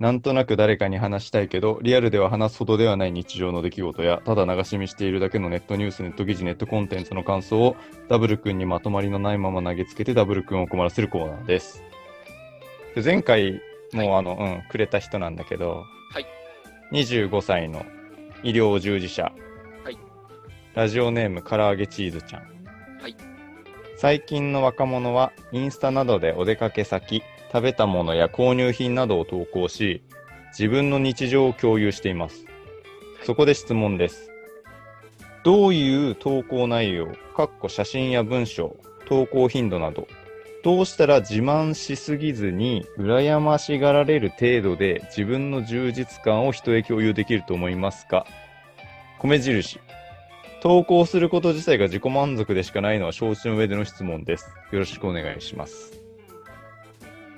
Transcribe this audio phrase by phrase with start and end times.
[0.00, 7.76] なんとなく誰かに話したいけど、リアルでは話すほどではない日常の出来事や、ただ流し見しているだけのネットニュース、ネット記事、ネットコンテンツの感想を
[8.08, 11.84] ダブル君にまとまりのないまま投げつけてダブル君を困らせるコーナーです。
[12.96, 13.60] で前回
[13.92, 16.26] も、あの、うん、くれた人なんだけど、はい。
[16.92, 17.86] 25歳の
[18.42, 19.32] 医療従事者。
[19.84, 19.98] はい。
[20.74, 22.42] ラジオネーム、唐揚げチーズちゃん。
[23.00, 23.16] はい。
[23.96, 27.22] 最近の若者はインスタなどでお出かけ先、
[27.54, 30.02] 食べたものや購入品などを投稿し、
[30.50, 32.46] 自分の日常を共有しています。
[33.22, 34.32] そこで質問です。
[35.44, 38.74] どういう投稿内容、かっこ写真や文章、
[39.06, 40.08] 投稿頻度など、
[40.64, 48.26] どうしたら自慢しすぎずに、羨ましがられる程度で自分の充実感を人へ共有できると思いますか？
[49.20, 49.78] 米印。
[50.60, 54.50] 投稿すること自体が自己満足でしかないのは承知の上での質問です。
[54.72, 56.03] よろしくお願いします。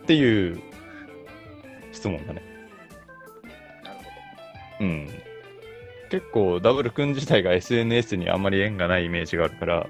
[0.06, 0.62] っていう
[1.90, 2.42] 質問だね。
[3.82, 3.98] なる
[4.78, 5.08] ほうん。
[6.10, 9.86] 結構ダブル君自体が SNS にあんまり縁がないイメージがあるから、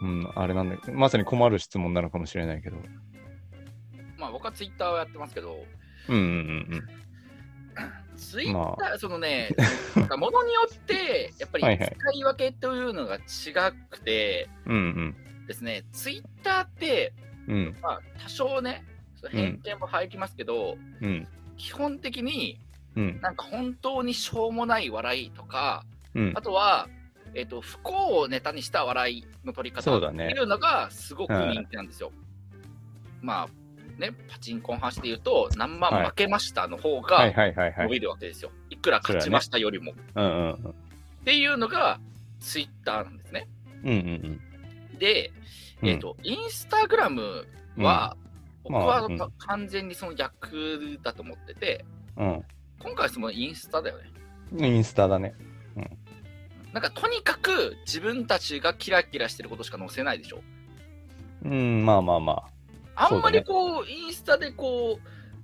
[0.00, 2.76] うん、あれなんだまさに困る質問なのかもしれないけど。
[2.76, 2.82] ど。
[4.16, 5.56] まあ僕はツイッターをやってますけど、
[6.08, 6.26] うんうんう
[6.76, 6.82] ん
[8.16, 9.50] ツイッター、まそのね、
[9.96, 13.20] なんか物によって、やっぱりはいはい使い分けというのが違
[13.90, 14.74] くてうん。
[14.74, 15.16] うん
[15.48, 17.12] ですね、ツイッターって、
[17.48, 17.56] うん。
[17.56, 17.76] うん。
[17.82, 18.84] まあ多少ね、
[19.28, 21.28] 偏見も入りますけど、うん。
[21.56, 22.58] 基本的に
[22.96, 23.20] うん。
[23.20, 26.42] なんか本当にしょうもない笑いとか、うんあ。
[26.42, 26.88] とは、
[27.34, 32.10] えっと不幸をネタにした笑いの取り方っていうのがすごく人気なんですよ。
[33.20, 37.72] まあね、パチンコの話で言うと、何万負けましたの方はいが。
[37.84, 38.50] 伸びるわけですよ。
[38.70, 39.94] いくら勝ちましたよりも。
[40.14, 40.70] うんうんうん。
[40.70, 40.74] っ
[41.24, 41.98] ていうのが
[42.40, 43.48] ツイッターなんですね。
[43.84, 44.40] うんうん
[44.98, 45.32] で、
[45.82, 45.88] うん。
[45.88, 47.46] えっ、と、インスタグラム
[47.76, 48.16] は、
[48.68, 51.84] 僕まあはうん完全にその逆だと思ってて、
[52.16, 52.44] うん、
[52.80, 54.10] 今回そのインスタだよね。
[54.52, 54.64] うん。
[54.64, 55.34] インスタだね。
[56.72, 60.42] なんかとにかく自分たちがキラキラしてることしか載せないでしょ。
[61.42, 62.42] うん、まあまあま
[62.94, 63.08] あ。
[63.08, 64.98] あんまりこう、インスタでこ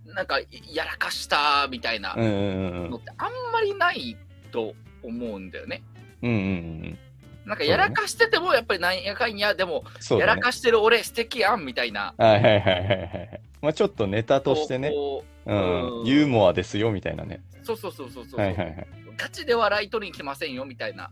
[0.07, 4.15] う、なんかやらかしたみたいなうんうんうんのってあんまりない
[4.51, 5.83] と思うんだよね。
[6.21, 6.31] うん。
[6.31, 6.49] うんうんう
[6.89, 6.99] ん。
[7.45, 10.19] なんかやらかしててもやっぱりなんやかんや、でも、ね。
[10.21, 12.15] らかしてる俺素敵やんみたいな。
[12.17, 13.41] はいはいはいはいはい。
[13.61, 17.43] まあちょっとネタとしてね、こううんう、んユーモアですよみたいなね。
[17.63, 18.87] そうそうそうそうそう、はいはいはい。
[19.17, 21.11] ガチで笑い取りに来ませんよみたいな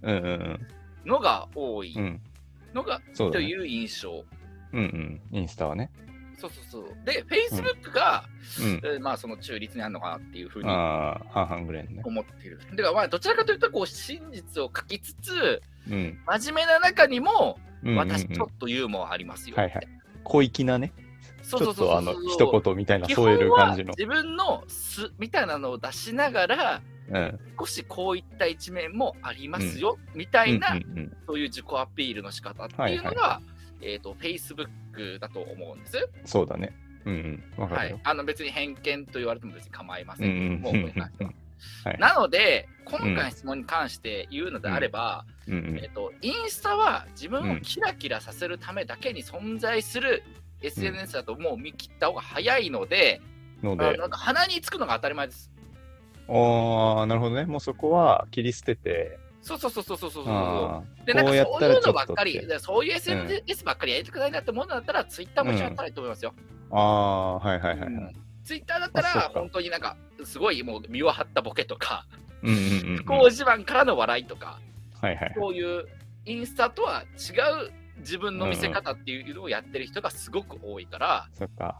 [1.04, 1.94] のが多い。
[2.74, 3.46] のが、そうだね。
[3.46, 4.24] という印象。
[4.72, 5.38] うんうん。
[5.38, 5.90] インスタはね。
[6.40, 6.96] そうそうそう。
[7.04, 8.24] で、Facebook が、
[8.58, 8.80] うん。
[8.84, 12.02] えーまあその中立にあるのかなっていうふうにああ、半々ぐらいのね。
[12.04, 12.58] 思ってる。
[12.58, 16.18] だからまあどちらかというとこう真実を書きつつ、うん。
[16.26, 17.58] 真面目な中にも、
[17.96, 19.56] 私ちょっとユーモアありますよ。
[19.56, 19.88] はいはい。
[20.24, 20.92] 小粋なね。
[21.42, 23.90] そうそうそうそうとあの、一言みたいな基添える感じの。
[23.90, 27.40] 自分の素みたいなのを出しながら、うん。
[27.58, 30.78] 少しこういった一面もありますよ、みたいな、
[31.26, 33.40] そういう自己アピールの仕方っていうのが、
[33.82, 36.08] えっ、と、Facebook だと思うんです。
[36.24, 36.72] そうだね。
[37.04, 37.66] うんうん。
[37.66, 41.32] はいあの別に偏見と言われても別に構いませうんんけども、うんうん僕に関しては
[41.84, 50.22] はいなので、今回の質問に関して言うのであれば、うんうんえっと、インスタは自分をキラキラさせるためだけに存在する
[50.62, 53.20] SNS だともう見切った方が早いので、
[53.62, 55.50] ので、あなんか鼻につくのが当たり前です。
[56.28, 57.44] ああ、なるほどね。
[57.44, 66.34] もうそこは切り捨てて、そうそうそうそうそうそうそうあで、なんかそういうのばっかり、そういう SNS ばっかりやりたくないなってものだったら、ツイッターも一緒やったらいいと思いますよ。
[66.70, 68.16] ああ、はいはいはいはい。
[68.44, 72.06] ツイッターだったら、本当になんか、すごいもう身を張ったボケとか、
[72.42, 72.96] うんうんうんうん。
[72.98, 74.60] 不幸自慢からの笑いとか、
[75.00, 75.34] はいはい。
[75.38, 75.86] こういう
[76.26, 77.32] インスタとは違
[77.66, 81.78] う自分の見せ方っていうのをやってる人がすごく多いから、そっか。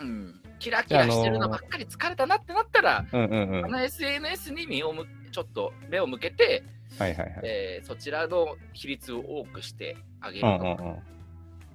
[0.00, 3.54] うん、キラキラしてるのばっかり疲れたなってなったら、うんうんうん。
[3.56, 6.62] あはいの SNS に身をむちょっと目を向けて、
[6.98, 7.40] はいはい。
[7.42, 10.94] えーそちらの比率を多くしてあげるとかうんうんうん。
[10.94, 10.98] っ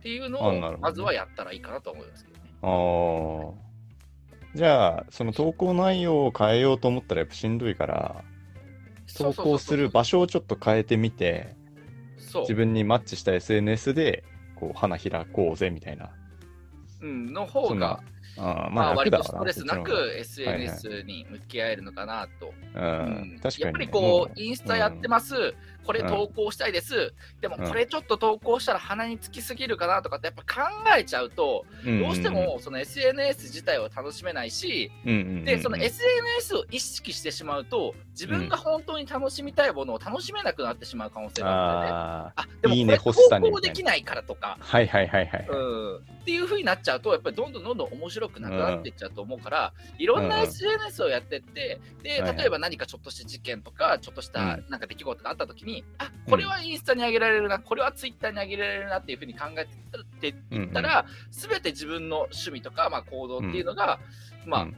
[0.02, 2.46] ていうのをまずはやったらいいかなと思いますけどね。
[2.62, 3.66] ああ。
[4.56, 8.24] じゃあ、その投稿内容を変えようと思ったらやっぱしんどいから、
[9.18, 11.56] 投稿する場所をちょっと変えてみて、
[12.18, 14.24] そう自分にマッチした SNS で、
[14.56, 16.10] こう、花開こうぜみたいな。
[17.02, 18.02] うん、の方が、
[18.38, 19.12] まあ、まあ、割。
[19.12, 22.54] とストレスなく SNS に向き合えるのかなと。
[22.76, 25.54] やっぱりこもう、インスタやってます、
[25.86, 27.68] これ投稿したいです、でもうん。
[27.68, 32.02] これちょっと投稿したら鼻につきすぎるかなとかってやっぱ考えちゃうと、うん。
[32.02, 35.46] どうしてもその SNS 自体を楽しめないし、うんうんうんうん。
[35.46, 41.98] でその SNS を意識してしまうと自分が本当に楽しみたいものを楽しめなくなってしまう可能性があるんだよね。
[41.98, 45.48] ああ、あでもこれ投稿できないからとか、はいはいはいはい。
[45.50, 54.66] うん、っていう風になっちゃうとやっぱりどんどんどんどん面白くなくなっていっちゃうと思うから、いろんなうん SNS をやってってで例えば何かちょっとした事件とかちょっとしたうん。
[54.70, 59.68] なんか出来事があった時に、あこれはインスタに上げられるなこれはツイッターに上げられるなっていう風に考え
[60.20, 64.00] ていったら、全て自分の趣味とか、まあ、行動っていうのが、
[64.46, 64.76] まあ、うん。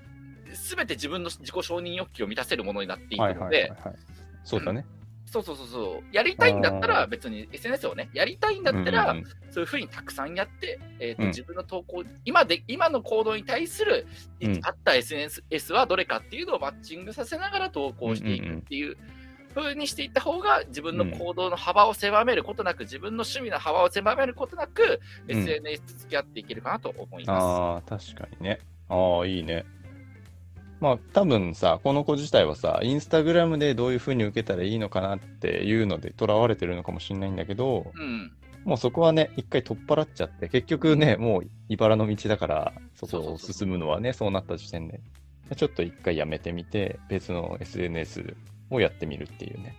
[0.75, 3.95] 全て自分の自己承認欲求を満たせるものになっていくはいので、はいはいはい。
[4.43, 4.85] そうだね。
[5.25, 11.27] そうそうそうそう、やりたいんだったら、別に SNS をね、やりたいんだったら、うんうんそういうふうにたくさんやって、えーとうん。
[11.29, 14.05] 自分の投稿、今で今の行動に対する、
[14.41, 14.59] うん。
[14.61, 18.97] あった SNS はどれかっていうのをマッチングさせながら投稿していくっていう。
[19.53, 27.43] 風にしていった方が自分の行動の幅を狭めることなく、自分の趣味の幅を狭めることなく、うん SNS と付き合っていけるかなと思います。
[27.43, 28.59] ああ、確かにね。
[28.89, 29.65] ああ、いいね。
[30.79, 38.31] まあ、多分さ、この子自体はさ、インスタグラムでどういう風に受けたらいいのかなっていうので、とらわれてるのかもしれないんだけど、うん、
[38.63, 44.99] もうそこはね、一回取っ払っちゃって、結局ね、もう茨の道だから、そこを進むのはね、そうなった時点で、
[45.55, 48.35] ちょっと一回やめてみて、別の SNS
[48.69, 49.75] をやってみるっていうね。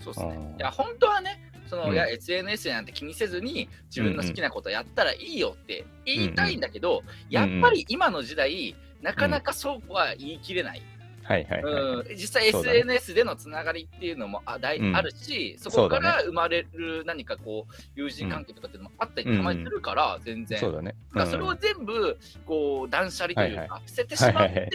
[0.00, 0.54] そうですね。
[0.58, 1.92] いや、本当はね、その、うん。
[1.92, 10.82] いや、SNS なんて気にせずに、自分の好きなことやったらいいよって言いたいんだけど、やっぱり今の時代、なかなかそうは言い切れない。
[11.24, 11.72] はいはいはい。
[11.72, 14.96] うん、実際 SNS でのつながりっていうのもあだい、うん。
[14.96, 20.58] あるし、そこから生まれる何かこう、友人関係とかっていうのもあったりうんたまにするから、全然。
[20.58, 20.94] そうだね。
[21.14, 24.60] だからそれをうん全部こう断捨離というはいか、捨ててしまって、はいはい。
[24.60, 24.70] はい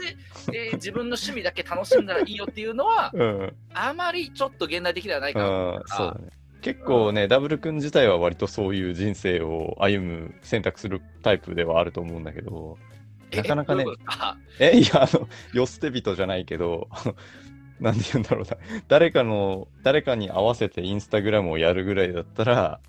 [0.52, 6.32] で自分の趣味だけ楽しんだらいいよっていうのは、 うん、あまりちょっと現代的ではないかなね。
[6.62, 12.89] 結構ね、ダブル君自体は割とそういう人生を歩む、選択するタイプではあると思うんだけど、え
[13.36, 13.86] なかなかね
[14.60, 16.90] え、いや、あの、よ捨て人じゃないけど、
[17.80, 18.58] なんて言うんだろうな。
[18.88, 22.80] 誰かの、誰かに合わせてインスタグラムをやるぐらいだったら、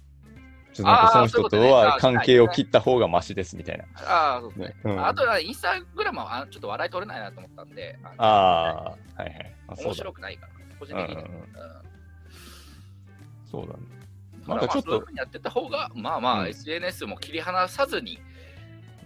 [0.72, 3.84] ちょっとなんかその人とは関係を切った方がマシですみたいな。
[3.96, 4.76] あー、そうですね。
[4.84, 9.52] うんあとはインスタグラムはあちょっと笑い取れないなと思ったんで、あのああ、はいはい。
[9.68, 11.24] 面だ白くないから、個人的に
[13.50, 13.80] そうだね。
[14.46, 18.29] ななんんかちょっとやってた方が、まあまあ、うん SNS も切り離さずに、うん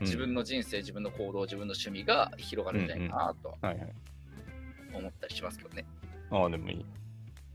[0.01, 3.57] 自分の人生、自分の行動、自分の趣味が広がるんじゃないかなと。
[4.97, 5.85] 思ったりしますけどね。
[6.31, 6.85] ああ、でもいい。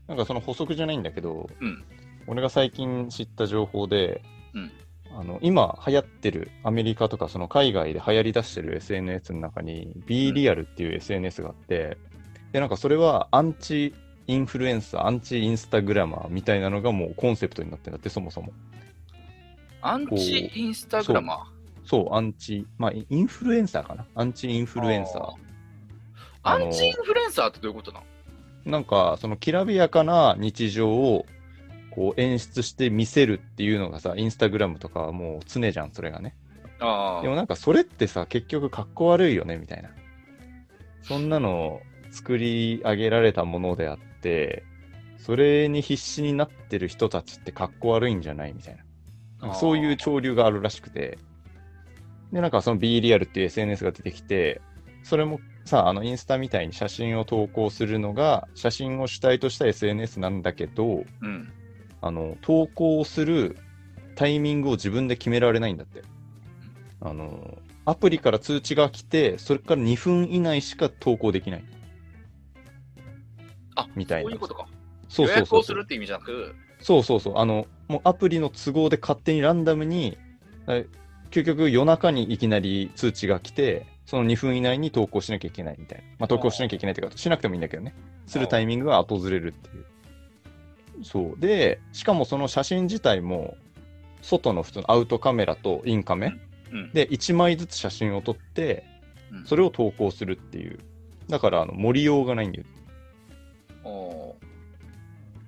[0.06, 1.84] なんかその補足じゃないんだけど、うん
[2.26, 4.22] 俺が最近知った情報で、
[4.54, 4.70] うん
[5.12, 11.98] あの今流行ってるアメリカとかその海外で流行り出してる SNS の中に B リアルっていう SNS があって、
[12.52, 13.94] でなんかそれはアンチ
[14.28, 18.52] インフルエンサー、アンチインスタグラマーみたいなのがもうコンセプトになってるんだって、そもそも。
[19.82, 21.59] アンチインスタグラマー？
[21.90, 24.06] そう、アンチ、まあインフルエンサーかな？
[24.14, 25.32] アンチインフルエンサー。
[26.44, 27.98] アンチインフルエンサーってどういうことな
[28.64, 28.70] の？
[28.70, 31.26] なんか、そのきらびやかな日常を
[31.90, 36.36] こう演出して見せるっていうのがさ、インスタグラムとかはもう常じゃん、それがね。
[36.78, 39.90] あでもなんかそれってさ、結局かっこ悪いよね、みたいな。
[41.02, 41.80] そんなの
[42.12, 44.62] 作り上げられたものであって、
[45.18, 48.78] それに必死になってる人たちってかっこ悪いんじゃないみたい
[49.40, 49.54] な。
[49.54, 51.18] そういう潮流があるらしくて。
[52.32, 54.60] で、なんかその B リアルっていう SNS が出てきて、
[55.02, 61.52] それもさ、あのインスタみたいに写真を投稿するのが、写真を主体とした SNS なんだけど、うん。
[62.02, 63.56] あの、投稿する
[64.14, 66.02] タイミングを自分で決められないんだって。
[67.00, 71.64] あの、アプリから通知が来て、それから2分以内しか投稿できない。
[73.74, 74.66] あ、みたいなそういうことか。
[75.08, 77.38] そうそうそう予約をするって意味じゃなく、そうそうそう。
[77.38, 80.16] あの、もうアプリの都合で勝手にランダムに、
[80.68, 80.86] え
[81.30, 86.04] 究極夜中にいきなり通知が来て、その2分以内に投稿しなきゃいけないみたいな。
[86.18, 87.94] まあ、投稿しなきゃいけないっていうか、しなくてもいいんだけどね。
[88.26, 91.04] するタイミングが訪れるっていう。
[91.04, 91.40] そう。
[91.40, 93.56] で、しかもその写真自体も、
[94.22, 96.34] 外の普通のアウトカメラとインカメ
[96.72, 96.92] うん。
[96.92, 98.84] で1枚ずつ写真を撮って、
[99.32, 100.80] うんそれを投稿するっていう。
[101.28, 102.64] だから、あの、盛りようがないんだよ。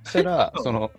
[0.05, 0.91] そしたら、その、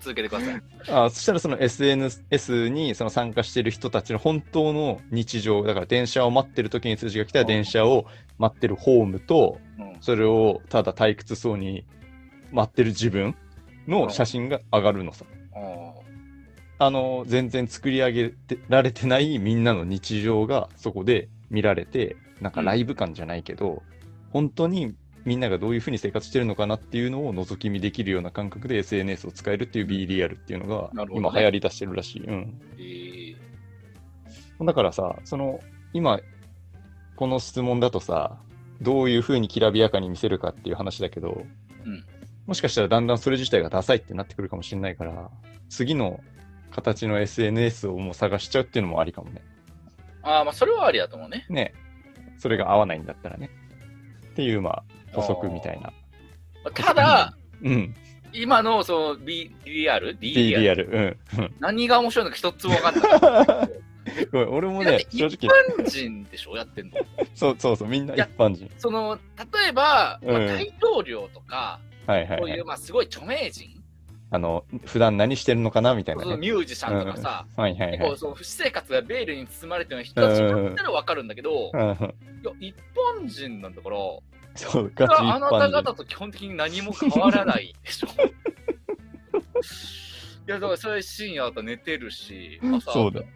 [0.00, 0.62] 続けてください。
[0.90, 8.06] あそしたらその SNS にその参加してる人たちの本当の日常、だから電車を待ってる時に通知が来たら電車を
[8.38, 9.96] 待ってるホームと、うん。
[10.00, 11.84] それをただ退屈そうに
[12.52, 13.36] 待ってる自分
[13.86, 15.24] の写真が上がるのさ。
[16.82, 23.82] あの、全然作り上げてられてないみんなの日常がそこで見られて、なんかライブ感じゃないけど、
[24.32, 32.24] 本当にみんながどういうふうに生活してるのかなっていうのを覗き見できるような感覚で SNS を使えるっていう B リアルっていうのが今流行り出してるらしい。
[32.24, 32.60] うん。
[32.78, 33.50] えー
[34.64, 35.60] だからさ、その、
[35.92, 36.20] 今、
[37.16, 38.38] この質問だとさ、
[38.80, 41.44] どういうふうにきらびやかに見せるかっていう話だけど、
[41.84, 42.04] うん
[42.46, 45.30] もしかしたらだんだんそれ自体がダサいってなってくるかもしれないから、
[45.68, 46.18] 次の
[46.72, 49.44] 形の SNS をもう探しちゃうっていうのもありかもね。
[50.22, 51.46] ああ、まあ、それはありだと思うね。
[51.48, 51.74] ね。
[52.38, 53.50] それが合わないんだったらね。
[54.32, 55.92] っていう、まあ、補足みたいな。
[56.64, 57.94] まあただ、うん。
[58.32, 61.18] 今のその B リアル ?D D リアルリアル。
[61.36, 61.54] うんうん。
[61.60, 63.70] 何が面白いのか一つも分かんない。
[64.32, 66.92] 俺もねて、正一直、般人でしょやってんの。
[67.34, 68.70] そうそうそう、みんな一般人。
[68.78, 72.64] その、例えば、まあうん大統領とか、はいはい、こういう、はい。
[72.64, 73.80] まあ、すごい著名人、
[74.32, 76.36] あの、普段何してるのかなみたいなね。
[76.36, 78.16] ミュージシャンとかさ、はいはいはい結構。
[78.16, 81.94] その私生活がベールに包まれてる人たちだったら分かるんだけど、うんうんい
[82.44, 82.76] や、一
[83.22, 83.96] 般人なんだから、
[84.54, 85.70] そう、ガチ一あなた。
[85.70, 88.08] 方と基本的に何も変わらないでしょ。
[90.48, 93.32] いや、だからそれ深夜だったら寝てるし、朝、そうだよね、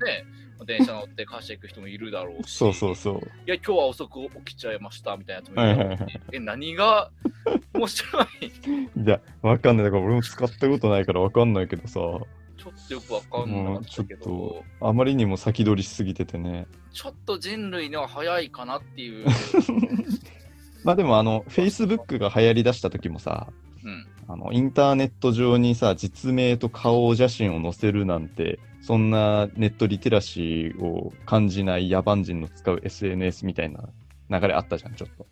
[0.67, 3.15] 電車乗って会社行く人もいるだろうし、そうそうそう。
[3.47, 7.11] いや、今日は遅く起きちゃいましたみたいなやつもいるえ、何が？
[7.75, 9.85] 面白いいや、わかんない。
[9.85, 16.67] だから俺も使ったことないからわかんないけどさ、ちょっとよくわかんなかったけど、もあまりにも先取りしすぎててね。
[16.93, 19.27] ちょっと人類には早いかなっていう。
[20.85, 23.49] まあでもあの、Facebook が流行り出した時もさ、
[23.85, 24.07] うん。
[24.29, 33.89] あの、インターネット上にさ、実名と顔写真を載せるなんて、そんなネットリテラシーを感じない野蛮人の使う SNS みたいな
[34.29, 35.27] 流れあったじゃん、ちょっと。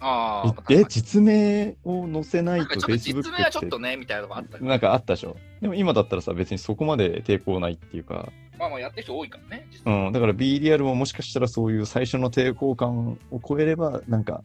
[0.00, 5.36] ああ、え、え実名を載せないと実名はちょっとね、みたいなのがあったなんかあったでしょ。
[5.60, 14.42] でも今だったらさ、別にそこまで抵抗ないっていうか、まあまあやってる人多いからね、実う際ん、だから B リアルももしかしたらそういう最初の抵抗感を超えれば、なんか、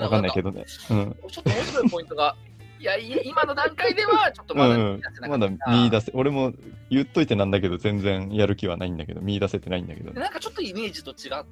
[0.00, 0.64] わかんないけどね。
[0.90, 1.16] うん。
[1.30, 2.36] ちょっと面白いポイントが、
[2.80, 6.52] いや、い今の段階では、ちょっとまだうん見出せなかまっただ見出せ、俺も
[6.90, 10.20] 言っといてなんだけど、全然やる気はないんだけど、見出せてないんだけどで。
[10.20, 11.44] なんかちょっとイメージと違っ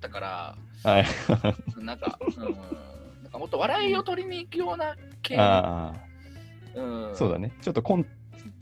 [0.00, 1.06] たから、はい。
[1.78, 5.94] なんか、うん、なんかもっと笑いを取りに行くような系あ
[6.74, 7.52] うんあ、そうだね。
[7.60, 8.06] ちょっとコン、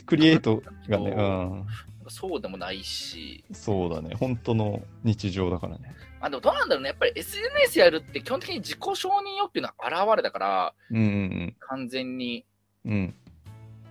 [0.04, 1.66] クリエイトがね、うん。
[2.10, 4.14] そうでもないし、そうだね。
[4.14, 5.94] 本当の日常だからね。
[6.20, 12.44] あでもどうなんだろうね、やっぱり SNS やるって基本的に自己承認欲求の表れだから、うんうん完全に、
[12.84, 12.92] うん。
[12.92, 13.14] うん。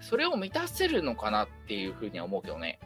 [0.01, 2.79] それを満たせるのかなっていうふうには思うけどね。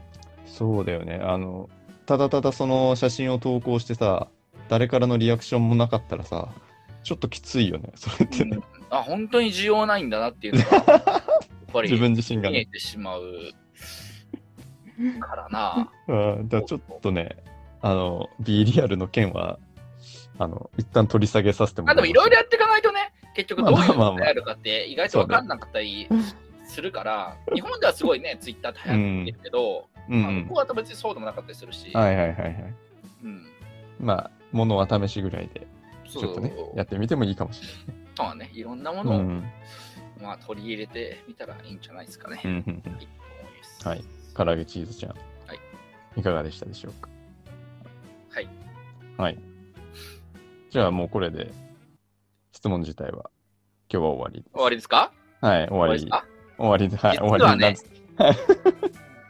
[0.45, 1.19] そうだよね。
[1.21, 1.69] あの、
[2.05, 4.27] ただただその写真を投稿してさ、
[4.69, 6.49] 誰からのリアクションもなかったらさ、
[7.03, 7.91] ちょっときついよね。
[7.95, 8.59] それってね。
[8.89, 11.23] あ、本当に需要ないんだなっていうのが、やっ
[11.71, 12.65] ぱり 自分自身が見えね。
[12.67, 13.23] てしまう
[15.19, 15.91] からな。
[16.07, 16.47] うん。
[16.49, 17.37] だからちょっとね、
[17.81, 19.59] あの、B リアルの件は、
[20.39, 22.37] あの、一旦取り下げさせてもまあでもいろいろろ。
[22.37, 26.07] やっていかないとね、結局どういうまあまあまあのがあるかって意外と分かんなかったり
[26.65, 32.75] するから、日本ではすごいね、ツイッターって流行ってるけど、まあ、うんうん向こうは別にそうでもなかったりするし、はいはいはいはい。
[33.23, 33.45] うん、
[33.99, 35.67] まあ、ものは試しぐらいで、
[36.07, 37.61] そうちょっとね、やってみてもいいかもし
[38.15, 39.19] そうはね、いろんなもれない。
[39.19, 39.43] のを、うん。
[40.21, 42.63] まあ、取り入れてみたらいいんじゃないですかね。
[43.83, 44.03] はい。
[44.35, 45.11] 唐揚げチーズちゃん。
[45.11, 45.15] は
[45.53, 45.59] い。
[46.17, 47.09] いかがでしたでしょうか？
[48.29, 48.49] はい。
[49.17, 49.37] はい。
[50.69, 51.51] じゃあもうこれで、
[52.51, 53.29] 質問自体は、
[53.89, 54.53] 今日は終わりです。
[54.53, 55.11] 終わりですか？
[55.41, 55.93] はい、終わり。
[55.93, 56.25] ですか
[56.57, 57.85] 終わりで、はい、終わりなんです。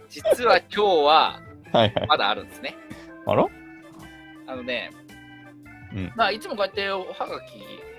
[0.10, 1.42] 実は今日は
[1.72, 2.08] はいはい。
[2.08, 2.76] まだあるんですね。
[3.26, 3.48] あら？
[4.46, 4.92] あのね、
[5.94, 7.54] うんまあ、いつもこうやっておはがき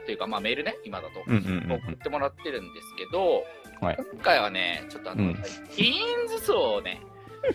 [0.04, 3.44] というか、まあ、メールね、今だと送ってもらってるんですけど、
[3.84, 7.00] はい今回はね、ちょっとあの、うんティーンズ層をね、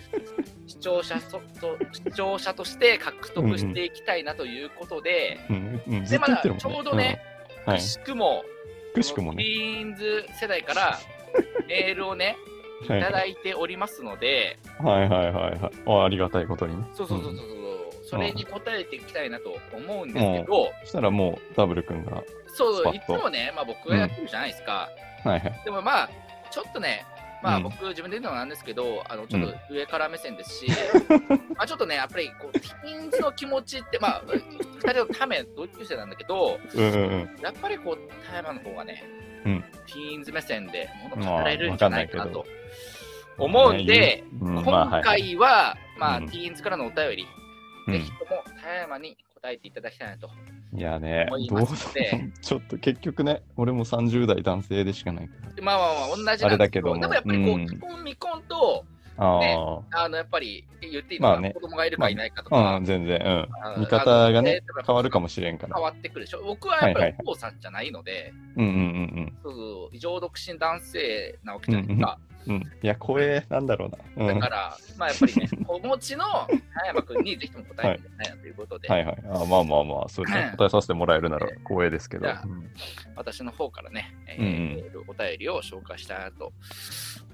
[0.68, 6.06] 視聴者とと視聴者として獲得していきたいなということで、うんうん。
[6.06, 6.38] ずで、っまだ。
[6.38, 7.22] ちょうどね、
[7.66, 7.74] うん。
[7.74, 7.84] はいく。
[7.84, 8.44] しくも、
[8.94, 9.44] くしくもテね。
[9.44, 11.00] ィーンズ世代から
[11.68, 12.38] メールをね、
[12.84, 15.60] いはいただいておりますので、はいはいはいはい。
[15.88, 16.84] あありがたいことにね。
[16.94, 17.59] そうそうそうそう、ん
[18.10, 24.89] それに答えていきたいなと思うんですけど、そしたらもう、ダブル君が、そう、いつもね、まあ僕がやってるじゃないですか。
[25.24, 25.62] はいはい。
[25.63, 26.10] でもまあ、
[26.51, 27.06] ちょっとね、
[27.42, 27.63] まあうん。
[27.63, 30.68] 僕自分で言うのもなんですけど、あのちょっと上から目線ですし、
[31.56, 37.38] まあちょっとね、やっぱりこう、ティーンズの気持ちって、まあ、二人のため同級生なんだけど、うんうんうん。
[37.42, 39.04] やっぱりこう、田山の方がね、
[39.46, 39.62] うん。
[39.86, 42.46] ティーンズ目線で物まあ語れるんじゃないかなと
[43.38, 44.56] 思うんで、うん。
[44.56, 45.04] まあ今はい。
[45.04, 46.30] 回は、まあ、うん。
[46.30, 47.28] ティーンズからのお便り、
[47.89, 50.29] うんぜひとも田山に答えていただきたいなと。
[50.72, 51.67] いやねどう
[52.41, 55.53] ちょっと結局ね、俺も30代男性でしかないから。
[55.53, 58.86] でまあまあまあ、同じあれだけどもでもやっぱりこう、うん既婚未婚と、
[59.17, 63.81] ああのやっぱり言っていいのかな、まあね子供がいるかいないかとか、あ、うん、全然、あうん。
[63.81, 65.84] 見方がね、変わるかももしれんから変。
[65.84, 66.41] わってくるでしょ。
[66.43, 72.17] 僕はやっぱはいはいりお父さんじゃないので、うんうんうんそうそう異常独身男性なわけじゃないですか。
[72.19, 72.38] うん。
[72.38, 72.38] うん。
[72.58, 73.98] いや、声、なんだろうな。
[74.15, 74.27] うん。
[74.27, 76.48] はだから、まあやっぱりね、 お持ちの葉
[76.86, 79.06] 山君にぜひとも答えてみたいなということで、いはい。
[79.06, 80.53] あまあまあまあ、そうですね。
[80.58, 82.25] 答えさせてもらえるなら光栄ですけど。
[82.25, 82.70] じゃあうん
[83.15, 86.53] 私の方からね、えーうんお便りを紹介したいなと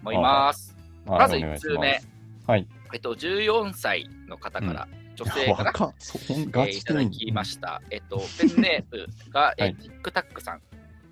[0.02, 0.76] 思います。
[1.06, 2.02] はいまず1お願いし通目、
[2.48, 2.68] はい。
[2.94, 7.82] えっと、14歳の方から、女性かな、若っそんえーいただきました。
[7.92, 10.62] えっと、ペンネームが、えはいー、ティックタックさん。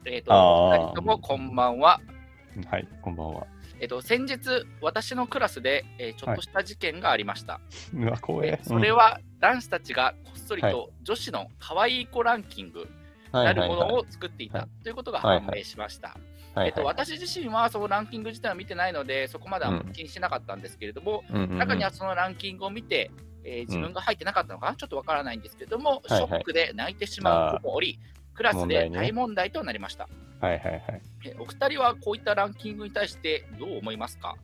[0.05, 0.33] えっと、
[0.73, 2.01] 二人ともこんばんは。
[2.69, 3.47] はい、こんばんは。
[3.83, 7.59] えっと、先日、私のクラスで、えーちょっとした事件がありました。
[7.93, 8.63] うわ、光栄え。
[8.63, 12.87] それは、男子たちがこっそりと女子の可愛い子ランキング
[13.33, 14.83] うん、なるものはいを作っていたはい。
[14.83, 16.09] ということがはい判明しました。
[16.09, 16.67] はいはい。
[16.67, 23.11] えっと、私自身はそのランキング自体は見てないので、そこまではうん気にしなかったんですけれども、中にはそのランキングを見て、
[23.43, 26.21] えー自分が入ってなかったのかな、ちょっとわからないんですけれども、はいはい。
[26.21, 27.99] ショックで泣いてしまう子もおり、
[28.33, 30.07] クラスで大問題となりました。
[30.43, 31.01] はいはいはい。
[31.25, 34.35] えお二人はこういったランキングに対してどう思いますか？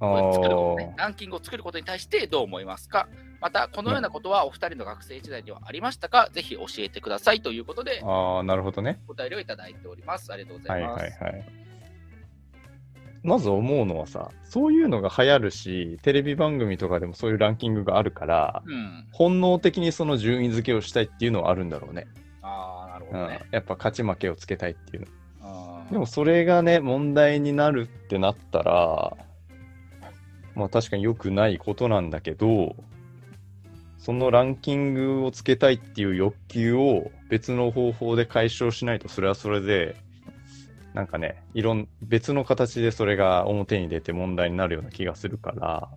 [0.00, 3.08] あ作るねーランキングを作ることに対してどう思いますか？
[3.40, 6.28] また、このようなことはお二人の学生時代にはありましたか？
[6.32, 9.00] ぜひ教えてくださいということで、あー、なるほどね。
[9.06, 10.32] お便りをいただいております。
[10.32, 11.02] ありがとうござはいいます。
[11.02, 11.44] はいはい。
[13.22, 19.06] まず思うのはさ、そういうのが流行るし、テレビ番組とかでもそういうランキングがあるから、うん。
[19.12, 22.06] 本能的にその順位付けをしたいっていうのはあるんだろうね。
[22.42, 25.06] あうんやっぱ勝ち負けをつけたいっていう
[25.42, 25.86] の。
[25.90, 29.16] でもそれがね、問題になるってなったら、
[30.54, 32.74] まあ確かに良くないことなんだけど、
[33.98, 39.96] そのランキングをつけたいっていう欲求を別の方法で解消しないと、それはそれで、
[40.94, 45.88] なんかね、いろん、別の形でそれが表に出て問題になるような気がするから、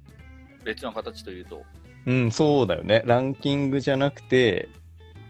[0.63, 1.63] 別の形というと？
[2.05, 3.01] うん、そうだよね。
[3.05, 4.69] ランキングじゃなくて、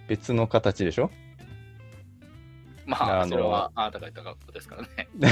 [0.08, 1.12] 別の形でしょ？
[2.90, 5.08] まあ、それはあなたが言ったことですからね。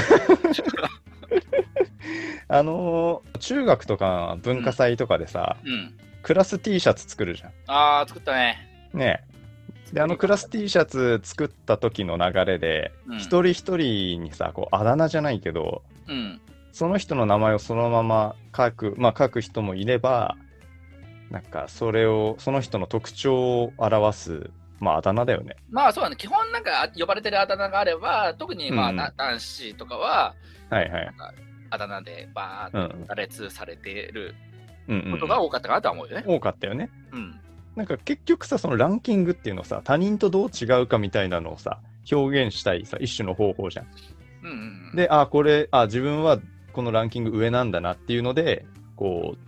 [2.48, 5.94] あのー中学とか文化祭とかでさ、うん。
[6.22, 7.50] クラス T シャツ作るじゃん。
[7.66, 8.68] ああ、作ったね。
[8.92, 9.22] ね
[9.90, 9.94] え。
[9.94, 16.40] で、あのクラス T シャツ作った時の流れで、うん一人一人にさ、こう、あだ名じゃないけど、うん。
[16.72, 20.36] その人の名前をそのまま書く、まあ書く人もいれば、
[21.30, 24.50] なんかそれを、その人の特徴を表す、
[24.80, 25.56] まああだ名だよね。
[25.70, 30.34] まあそうだね、基本なんか呼ばれてるあだ名があれば、特にまあ、うんな男子とかは、
[30.70, 31.10] はいはい
[31.70, 34.34] あだ名でバーうんッと羅列されてる
[34.88, 35.12] うん、うん。
[35.12, 36.24] ことが多かったかなとは思うよね。
[36.26, 36.90] 多かったよね。
[37.12, 37.40] うん。
[37.76, 41.78] なんか結局さ、そのランキングっていうのさ、他人とどう違うかみたいなのをさ、
[42.10, 43.86] 表現したいさ、一種の方法じゃん。
[44.42, 46.38] うんうんうん、で、あ、これ、あ、自分は
[46.72, 48.64] このランキング上なんだなっていうので、
[48.96, 49.47] こう、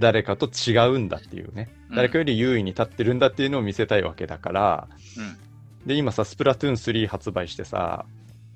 [0.00, 4.88] 誰かと違うんだっていうね、うん誰かより優位に立ってるんだっていうのを見せたいわけだから、
[5.86, 8.06] で、今さ、スプラトゥーン3発売してさ、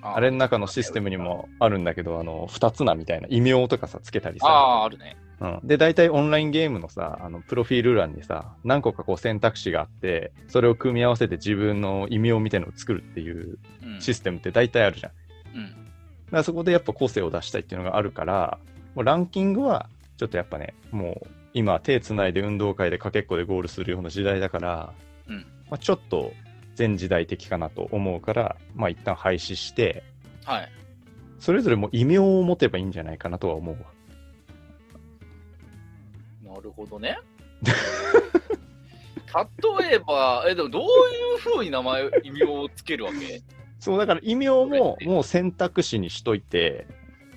[0.02, 5.16] あれの中のシステムにもあるんだけど、あの、二つ名みたいな異名とかさ、つけたりあさ、あ、あるね。
[5.40, 14.00] うん、で、大体オンラインゲームのさ、あの、プロフィール欄にさ、何個かこう選択肢があって、それを組み合わせて自分の異名みたいなのを作るっていううん。
[14.00, 15.12] システムって大体あるじゃん。
[15.56, 15.64] うん。
[15.64, 15.76] だか
[16.30, 18.58] らそこでやっぱ個性を出したいっていうのがあるから、
[18.94, 19.88] もうランキングは
[20.24, 24.94] ちょっとやっぱね、もう今手つないで運動会でかけっこでゴールするような時代だから、
[25.28, 26.32] うんまあ、ちょっと
[26.78, 30.02] 前時代的かなと思うから、まあ一旦廃止して、
[30.46, 30.72] はい。
[31.38, 33.80] それぞれもう異名を持てばいいんじゃないかなとは思うわ。
[36.54, 37.18] なるほどね。
[37.62, 37.72] 例
[39.96, 40.86] えば、え、でもどうい
[41.36, 43.42] うふうに名前、異名をつけるわけ？
[43.78, 46.86] そう、だから異名ももう選択肢にしといて、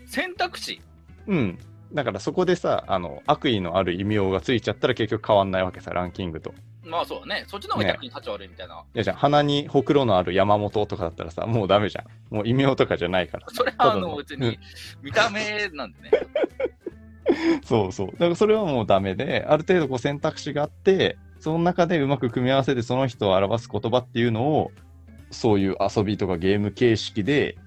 [0.06, 0.80] 選択肢？
[1.26, 1.60] うん。
[1.94, 6.54] だからそこでさ、あの、悪意のある異名がついちゃったら結局変わんないわけさ、ランキングと。
[6.84, 7.46] まあそうだね。
[7.48, 8.76] そっちの方が逆に立ち悪いみたいな。
[8.76, 12.36] いやじゃん、鼻にほくろのある山本とかだったらさ、もうダメじゃん。
[12.36, 13.48] もう異名とかじゃないから。
[13.50, 14.60] それはあの別に
[15.02, 16.12] 見た目なんでね。
[17.64, 18.08] そうそう。
[18.12, 24.72] だからそれはもうダメで、ある程度こう選択肢があって、その中でうまく組み合わせてその人を表す言葉っていうのを、
[25.30, 27.58] そういう遊びとかゲーム形式で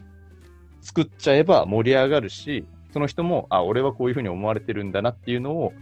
[0.80, 5.72] 作っちゃえば盛り上がるし、その人も、あ、俺はこういうふうに思われてるんだなっていうのを、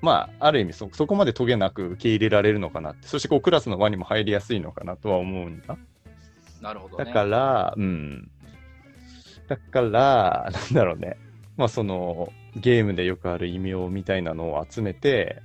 [0.00, 5.78] まあ、ある意味そ、そこまでトゲなく受け入れられるのかなって、そしてこうクラスの輪にも入りやすいのかなとは思うんだ。
[6.60, 7.04] なるほどね。
[7.04, 8.30] だから、うん。
[9.48, 11.16] だから、 なんだろうね。
[11.56, 15.42] まあその、ゲームでよくある異名みたいなのを集めて、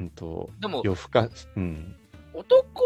[0.00, 1.96] うんと、でも、夜更か、うん。
[2.32, 2.82] 男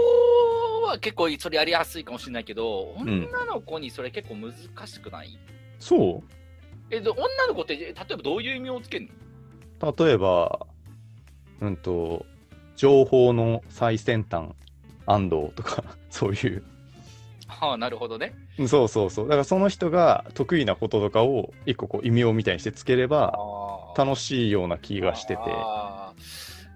[0.83, 4.53] は結構それやりやすいかもしれないけど、ん女の子にそれ結構難
[4.87, 5.39] しくない、
[5.79, 6.42] そう
[6.93, 9.09] えっと、女の子って、例えばどういう意味をつける
[9.81, 9.95] の？
[10.07, 10.67] 例えば、
[11.61, 12.27] うんと、
[12.77, 14.51] 情報の最先端
[15.07, 16.63] 安藤とか、 そういう。
[17.49, 18.35] はあ、なるほどね。
[18.67, 19.29] そうそうそう。
[19.29, 25.43] だからその人が得意なこととかを一個こう異名みたいにしてつければあ楽しいような気がしてて。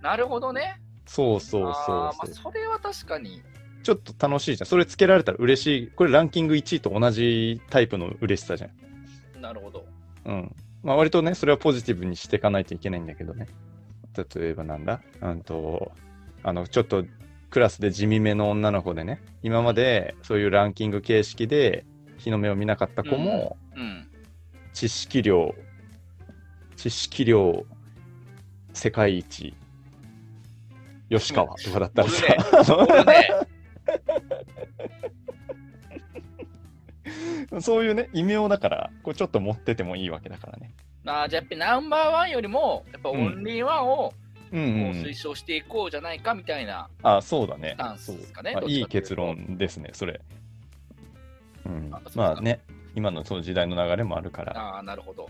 [0.02, 0.80] なるほどね。
[1.04, 3.42] そうそうそうそうまあ、それは確かに。
[3.82, 4.66] ちょっと楽しいじゃん。
[4.66, 5.88] それつけられたら嬉しい。
[5.88, 9.40] これランキング1位と同じタイプの嬉しさじゃん。
[9.40, 9.84] なるほど。
[10.26, 10.54] うん。
[10.82, 13.46] まあ割とね、それはポジティブにしていかないといけないんだけどね。
[14.16, 15.00] 例えばなんだ？
[15.22, 15.92] うんと、
[16.42, 17.04] あの、ちょっと
[17.50, 21.86] クラスで地味めの女の子でね、今までそういうランキング形式で
[22.18, 24.08] 日の目を見なかった子も、うん。
[24.72, 25.54] 知識量、
[26.76, 27.64] 知識量
[28.72, 29.54] 世界一、
[31.08, 33.46] 吉川とかだったらさ、
[37.60, 40.72] そういうね、異名だから、こうちょっと持っててもいいわけだからね。
[41.04, 44.12] まあ、じゃあやっぱりナンバーワンよりも、やっぱオンリーワンを
[44.52, 45.02] うん、こううん。
[45.02, 45.14] 推。
[45.14, 46.88] 奨していこうじゃないかみたいな。
[47.02, 47.76] あ、そうだね。
[47.96, 48.56] そうですかね。
[48.66, 50.20] いいい結論ですね、それ。
[51.64, 51.90] うん。
[52.14, 52.60] まあね、
[52.94, 55.28] 今のその時代の流れもあるから、ああ、なるほど。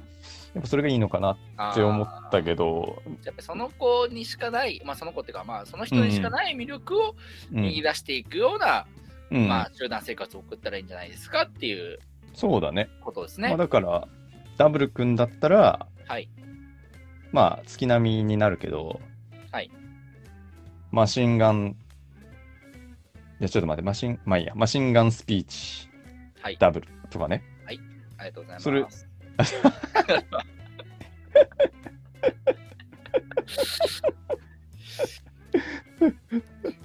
[0.55, 7.14] やっぱそれがいいのかなって思ったけど、やっぱその子にしかない、まあその子っていうか、まあその人にしかない魅力を
[7.52, 7.62] うん。
[7.62, 11.98] 見出していくような、うんまあ集団生活を送ったらいいんじゃないですかっていう
[12.34, 12.90] そうだね。
[13.00, 13.56] ことですまあ、ね。
[13.56, 14.06] だから、
[14.58, 16.28] ダブル君だったら、はい。
[17.32, 19.00] まあ、月並みになるけど、
[19.50, 19.70] はい。
[20.90, 21.76] マシンガン、
[23.40, 25.88] いや、ちょっと待って、マシン、まあいいや、マシンガンスピーチ、
[26.42, 26.56] はい。
[26.58, 27.42] ダブルとかね。
[28.18, 28.64] ありがとうございます。
[28.64, 28.86] それ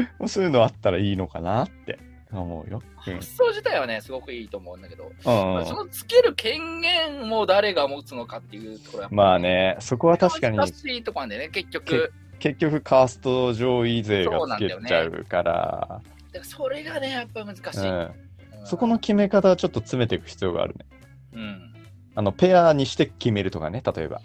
[0.26, 1.98] そういうのあったらいいのかなって
[2.32, 2.82] 思うよ。
[2.82, 12.12] うん発想自体はね、すごくいいと思うんだけど、うんまあそのつける権限も誰が持つのかっていうところはやっぱりまあね、そこは確かに難しいところなんでね、結局。
[12.38, 16.02] 結局カースト上位勢がつけだよねちゃうから、だか
[16.34, 17.88] らそれがね、やっぱ難しい。
[17.88, 18.26] うん、うん
[18.66, 20.86] そこの決め方はちょっと詰めていく必要があるね。
[21.34, 21.72] うん。
[22.16, 24.20] あのペアにして決めるとかね、例えば。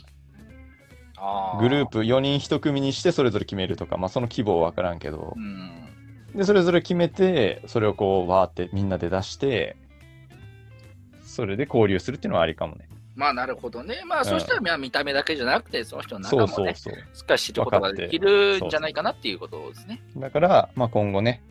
[1.24, 5.72] あグループ4人1組にしてそれぞれ決めるとか、まあ、その規模は分からんけどう、ん。
[6.36, 9.78] でそれぞれ決めて、それをこう、わーってみんなで出して、
[11.24, 12.90] それで交流するっていうのはありかもね。
[13.16, 14.02] まあなるほどね。
[14.08, 17.16] まあ、そうしたらまあ見た目だけじゃなくて、その人のそ中もね、うそうそう。
[17.16, 20.02] しっかり知ることができるんじゃないかなっていうことですね。
[20.18, 21.44] だから、まあ、今後ね、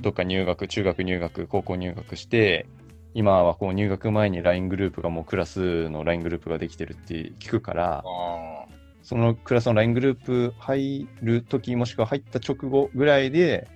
[0.00, 2.66] どっか入学、中学入学、高校入学して、
[3.12, 8.59] 今はこう入学前に LINE グループがもうクラスの LINE グループができてるって聞くから、あ
[9.10, 13.66] そのクラスの LINE グループ入るときもしくは入った直後ぐらいで、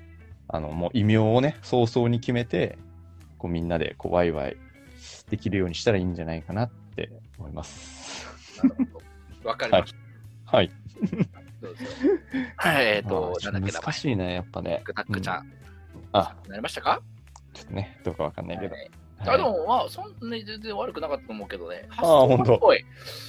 [0.47, 2.79] あのもう異名をね、早々に決めて、
[3.37, 4.57] こうみんなでこうワイワイ
[5.29, 8.29] できるようにしたらいいんじゃないかなって思います。
[9.43, 9.93] わかりまし
[10.47, 10.57] た。
[10.57, 10.71] はい。
[11.61, 11.85] どうぞ。
[12.57, 14.83] はい、えっ、と、なんだっけな、難しいね、やっぱね。
[14.85, 15.53] グタックちゃん、
[16.13, 17.03] あ、なりましたか？
[17.53, 18.77] ちょっとね、どうかわかんないけど。
[19.33, 21.87] あでも、まあ、そんなに全然悪くなかったと思うけどね。
[21.89, 22.85] 発あ想本すごい。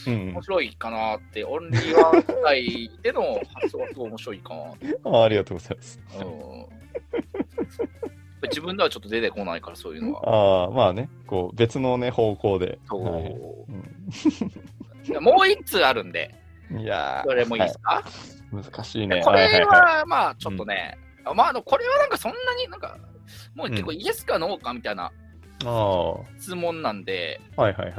[0.07, 0.29] うん。
[0.31, 4.63] 面白いかなって、オンリーワン界での発想がすごい面白いかな。
[5.19, 5.99] あありがとうございます。
[6.19, 6.65] うん。
[8.47, 10.29] 自分ではちょっと出てこないから、そういうのは。
[10.29, 12.79] ああ、まあね、こう別のね、方向で。
[12.87, 13.03] そう。
[13.03, 13.35] はい。
[15.21, 16.33] もう一通あるんで、
[16.71, 16.79] うん。
[16.79, 18.63] いやーどれもいいですか、はい。
[18.63, 19.21] 難しいね。
[19.23, 20.97] これはまあ、ちょっとね、
[21.35, 22.97] まあ、あのこれはなんかそんなになんか、
[23.55, 23.97] もう結構うん。
[23.97, 25.13] イエスかノーかみたいないああ、は
[26.39, 27.93] 質問なんで、いはいはい。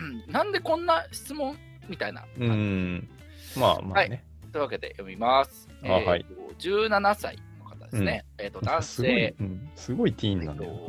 [0.00, 1.56] うんなんでこんな質問
[1.88, 2.24] みたいな。
[2.38, 3.08] うん。
[3.56, 4.24] まあまあね。
[4.52, 5.68] というわけで読みます。
[5.84, 8.24] あはいと17歳の方ですね。
[8.38, 10.86] えっ、と、男性、、うん、すごいティーンなんだよ。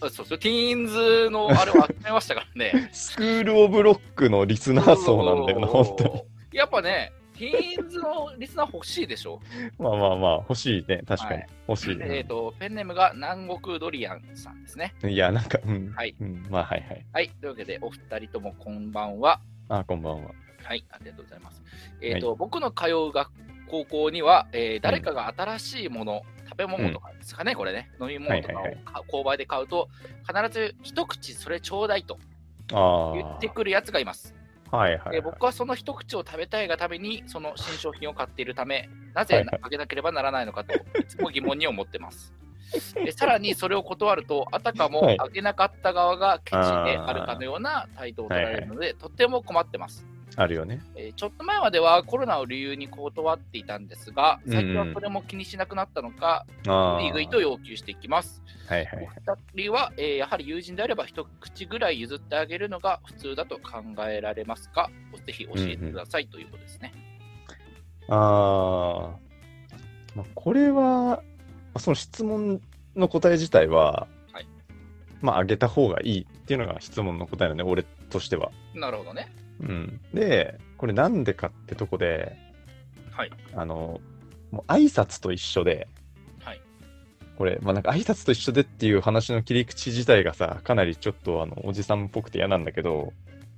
[0.00, 2.90] そうそう、ティーンズのあれを集めましたからね。
[2.92, 6.22] スクール・オブ・ロックのリスナー層なんだよな、本当に。
[6.52, 9.40] やっぱね、ティーンズのリスナー欲しいでしょ？
[9.78, 11.48] まあまあまあ、欲しいね、確かにはい。
[11.68, 11.98] 欲しい。
[12.00, 14.94] えっ、と、ペンネームが南国ドリアンさんですね。
[15.04, 15.92] いや、なんか、うん。
[15.94, 17.06] はいうん、まあ、はいはい。
[17.12, 17.28] はい。
[17.40, 19.40] というわけで、お二人ともこんばんは。
[19.68, 20.30] あ、こんばんは。
[20.64, 21.62] はい、ありがとうございます。
[22.00, 23.30] えっ、と、僕の通う学
[23.68, 28.78] 高校には、えー誰かが新しいもの、食べ物とかですかね、これね、飲み物とかをはいはい
[29.10, 29.88] 購買で買うと、
[30.28, 32.18] 必ず一口それちょうだいと。
[32.68, 34.34] 言ってくるやつがいます。
[34.72, 35.16] はいはい、はい。
[35.16, 42.32] えー僕はその一口を食べたいがために、その新商品を買っているため、なぜはいはいあげなければならないのかと、いつも疑問に思ってます。
[42.94, 46.58] でさらにそれを断ると、あたかもはいあげなかった側がケチで
[46.96, 50.06] あるかのような態度を取られるので、とっても困ってます。
[50.36, 50.80] あるよね。
[50.96, 58.42] えーちょっと前まではコロナを理由に断っていたんですが、最近はそれも気にしなくなったのか、あぐいぐいと要求していきます。
[58.66, 59.08] はいはい。
[59.54, 64.90] 二人は、えーやはり友人であれば一口ぐらい譲ってあげるのが普通だと考えられますか？
[65.26, 66.92] ぜひ教えてくださいということですね。
[68.08, 68.16] あー、
[70.16, 71.22] まあ、これは、ま
[71.74, 72.60] あその質問
[72.96, 74.46] の答え自体は、はい
[75.20, 78.50] まあ、あげた方がいいっていうのが質問の答えなんで、俺としては。
[78.74, 79.32] なるほどね。
[79.62, 80.00] うん。
[80.12, 82.36] で、これなんでかってとこで、
[83.12, 83.30] はい。
[83.54, 84.00] あの、
[84.50, 85.88] もう挨拶と一緒で、
[86.40, 86.60] はい。
[87.36, 93.12] これ、まあなんか挨拶と一緒でっていう話の切り口自体がさ、かなりちょっとあの、おじさんっぽくて嫌なんだけど、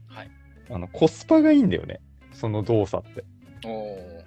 [0.08, 0.30] はい。
[0.70, 2.00] あの、コスパがいいんだよね。
[2.32, 3.24] その動作って。
[3.66, 4.24] おー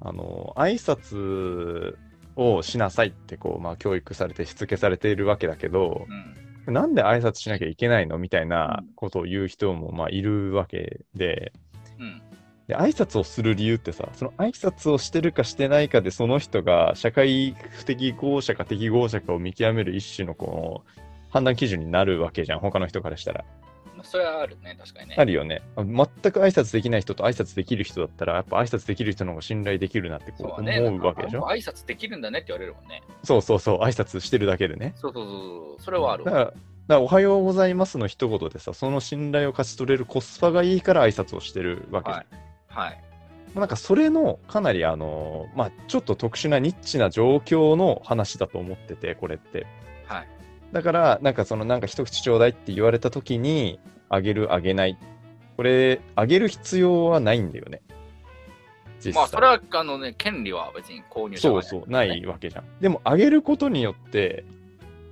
[0.00, 1.96] あの、挨拶
[2.36, 6.47] をしなさいってこう、まあ教育されてしつけされているわけだけど、うん。
[6.70, 8.18] なんで挨拶しなきゃいけないの？
[8.18, 11.52] みたいなことを言う人もまあいるわけで、
[11.98, 12.22] うん。
[12.66, 23.44] で挨拶をする理由ってさ、その挨拶をしてるかしてないかで、その人が社会不適合者か適合者かを見極める一種のこの判断基準になるわけじゃん、他の人からしたら。
[23.98, 25.16] まあ、それはあるね、確かにね。
[25.18, 25.60] あるよね。
[25.76, 30.60] 全く挨拶できない人と挨拶できる人だったら、やっぱ挨拶できる人の方が信頼できるなってこう。
[30.60, 31.40] 思うわけでしょ？
[31.40, 33.02] なんか挨拶できるんだねって言われるもんね。
[33.24, 34.94] そうそうそう、挨拶してるだけでね。
[34.94, 35.82] そうそうそう。
[35.82, 36.30] それはあるわ。
[36.30, 36.56] だから、だか
[36.86, 42.24] らおはようございますの一言でさ、その信頼を勝ち取れるコスパがいいから挨拶をしてるわけじゃん。
[42.68, 42.88] はい。
[42.88, 43.02] はい。
[43.54, 49.66] なんかそれのかなりあの、まあちょっと特殊なニッチな状況の話だと思ってて、これって。
[50.72, 50.74] はい。
[50.74, 53.78] だから、なんかそのなんか一口ちょうだいって言われた時に、
[54.08, 54.96] あげるあげない。
[55.56, 57.82] これ、あげる必要はないんだよね。
[59.14, 62.64] まあ、それは、あのね、権利は別に購入者はそうそう、ないわけじゃん。
[62.80, 64.44] でも、あげることによって、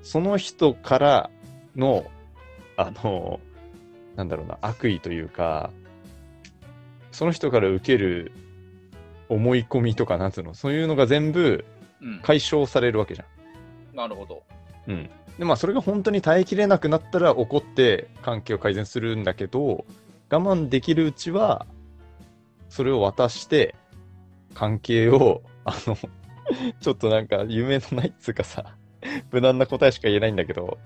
[0.03, 1.31] その人から
[1.77, 2.11] の、
[2.77, 3.41] あの、
[4.17, 5.71] なんだろうな、悪意というか、
[7.13, 8.33] その人から受ける
[9.29, 11.65] 思い込みとか、なんつうの、そういうのが全部
[12.03, 12.21] うん。
[12.21, 13.25] 解消されるわけじゃ
[13.95, 14.43] なるほど。
[14.87, 14.93] ん。
[14.93, 15.11] うん。
[15.39, 19.85] で、まあ、それが本当に耐えきれなくなったら怒って関係を改善するんだけど、
[20.31, 21.67] 我慢できるうちは、
[22.69, 23.75] それを渡して、
[24.55, 25.97] 関係を、あの、
[26.81, 28.77] ちょっとなんか夢のないっつうかさ、
[29.31, 30.79] 無難な答えしか言えないんだけど、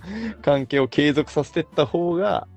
[0.43, 2.49] 関係を継続させてった方が、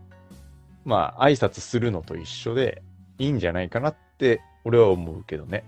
[0.85, 2.81] まあ、挨拶するのと一緒で
[3.19, 5.63] いいんじゃないかなって、俺は思うけどね。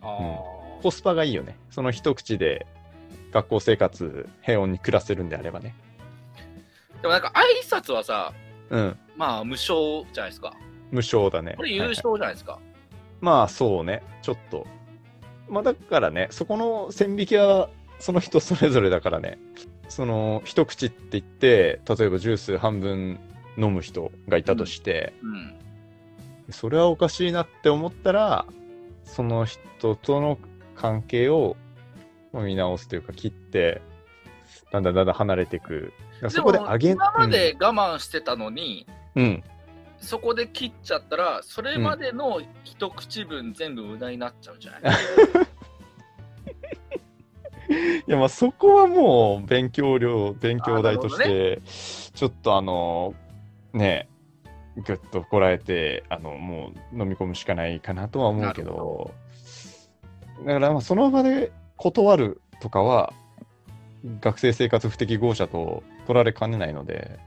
[0.00, 0.82] ああ。
[0.82, 1.56] コスパがいいよね。
[1.70, 2.66] その一口で
[3.32, 5.74] 学校生活平穏に暮らせるんであればね。
[7.02, 8.32] でもなんか挨拶はさ、
[8.70, 8.96] うん。
[9.16, 10.54] まあ無償じゃないですか。
[10.90, 11.54] 無償だね。
[11.56, 12.58] これ優はいはい勝じゃないですか。
[13.20, 14.02] まあそうね。
[14.22, 14.66] ちょっと。
[15.48, 19.38] まあだからね、そこの線引きはその人それぞれだからね。
[19.88, 23.18] その一口って言って、例えばジュース半分
[23.56, 25.54] 飲む人がいたとして、うん。
[26.50, 28.46] それはおかしいなって思ったら、
[29.04, 30.38] その人との
[30.76, 31.69] 関係をまあ
[32.32, 33.82] 見直すというか切って、
[34.72, 35.92] だんだんだんだん離れていく。
[36.28, 39.44] そこであげ今まで我慢してたのに、うん、うん
[40.00, 44.80] そこで切っちゃったら、それまでの一口分全部無駄になっちゃうんじゃない、
[48.06, 51.60] いやまあそこはもう勉強量、勉強代として、
[52.14, 53.14] ちょっとあの、
[53.74, 54.08] ね
[54.76, 59.12] え、ぐっとこらえて、あの、もう飲み込むしかないかなとは思うけど、
[60.46, 63.14] だからまあその場で断るとかは、
[64.20, 67.18] 学生生活不適合者と取られかねないので、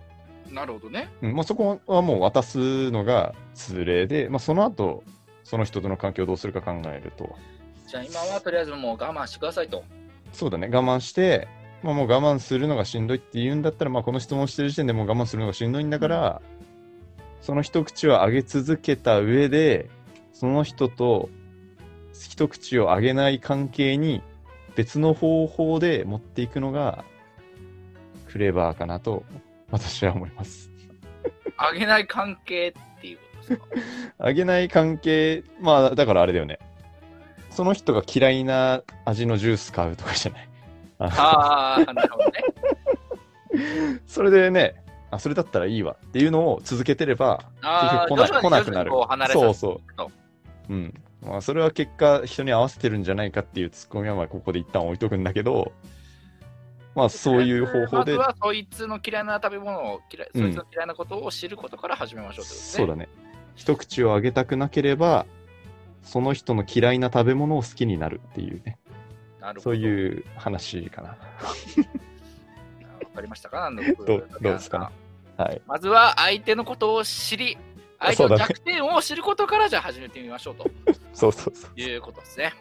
[0.52, 1.10] なるほどね。
[1.24, 5.04] うんまあ、そこはもう渡すのが通例で、まあ、その後、
[5.44, 7.36] その人との関係をどうするか考えると。
[7.88, 9.84] じゃあ今はとりあえずもう我慢してくださいと。
[10.32, 11.48] そうだね、我慢して、
[11.82, 16.42] まあ、もう我慢するのがしんどいって言うんだったら、まあ、この質問してる時点でもう我慢するのがしんどいんだから、
[17.42, 19.90] その一口をあげ続けた上で、
[20.32, 21.30] その人と
[22.14, 24.22] 一口をあげない関係に
[24.76, 27.06] 別の方法で持っていくのが
[28.28, 29.24] クレバーかなと
[29.72, 30.72] 私は思います。
[31.58, 34.26] あげない関係っていうことですか？
[34.26, 36.60] あげない関係、まあ、だからあれだよね。
[37.52, 40.50] その人が嫌いな味のジュース買うとかじゃない。
[41.00, 42.32] あああ、なるほどね。
[44.08, 44.76] それでね、
[45.12, 48.92] あ、それだったらいいわっていうのを続けてれば、ああ、結局来な来なくなる
[49.34, 49.82] そうそ。
[50.70, 50.74] う。
[50.74, 50.94] うん。
[51.26, 55.72] まあ、それは結果、人に合わせてるんじゃないかっていうツッコミは、まあ、ここで一旦置いとくんだけど、
[56.96, 62.86] まあ、そういう方法でまず、はそいつの嫌いな食べ物を嫌い、うんそいつの嫌いなことを知ることから始めましょうってことですね。
[62.86, 63.10] そうだね。
[63.56, 65.26] 一口をあげたくなければ、
[66.04, 68.78] その人の嫌いな食べ物を好きになるっていうね、
[69.40, 69.62] なるほど。
[69.62, 71.10] そういう話かな。
[71.10, 71.16] わ
[73.16, 73.72] かりましたか？
[74.06, 74.92] どうどうですか
[75.38, 75.44] ね？
[75.44, 75.62] はい。
[75.66, 77.58] まずは相手のことを知り、
[78.00, 80.70] 相手の弱点を知ることから、じゃあ始めてみましょうと
[81.14, 81.80] そうそうそう。
[81.80, 82.54] いうことですね。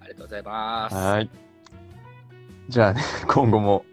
[0.00, 0.96] ありがとうございます。
[0.96, 1.30] はい。
[2.68, 3.84] じゃあね、 今後も、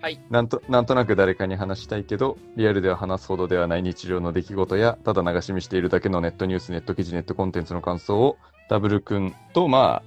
[0.00, 8.36] はいなんと、なんとなく誰かに話したいけど、リアルでは話すほどではない日常の出来事や、ただ流し見しているだけのネットニュース、ネット記事、ネットコンテンツの感想を、
[8.68, 10.02] ダブル君と、ま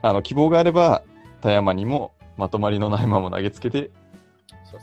[0.00, 1.02] あ、あの、希望があれば、
[1.42, 3.90] 田山にもまとまりのないまま投げつけて。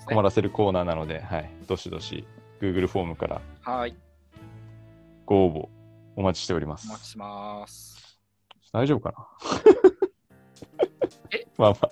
[0.06, 1.50] 困らせるコーナーなので、はい。
[1.68, 2.28] どしどし、
[2.62, 3.96] Google フォームからはい。
[5.26, 5.79] ご応募
[6.20, 7.12] お待ちしておりまお待ちす。
[7.12, 8.20] します。
[8.74, 9.28] 大丈夫かな？
[11.32, 11.48] え？
[11.58, 11.90] まあまあ。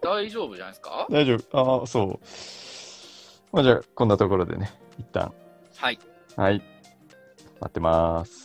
[0.00, 1.08] 大丈夫じゃないですか？
[1.10, 1.80] 大丈夫。
[1.80, 2.20] ああ、そう。
[3.52, 5.34] まあじゃあ、こんなところでね、一旦。
[5.76, 5.98] はい。
[6.36, 6.58] はい。
[6.60, 8.43] 待ってます。